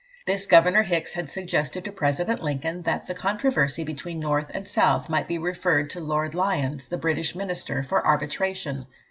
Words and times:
This 0.25 0.47
Governor 0.47 0.81
Hicks 0.81 1.13
had 1.13 1.29
suggested 1.29 1.85
to 1.85 1.91
President 1.91 2.41
Lincoln 2.41 2.81
that 2.81 3.05
the 3.05 3.13
controversy 3.13 3.83
between 3.83 4.19
North 4.19 4.49
and 4.51 4.67
South 4.67 5.09
might 5.09 5.27
be 5.27 5.37
referred 5.37 5.91
to 5.91 5.99
Lord 5.99 6.33
Lyons, 6.33 6.87
the 6.87 6.97
British 6.97 7.35
Minister, 7.35 7.83
for 7.83 8.03
arbitration. 8.03 8.87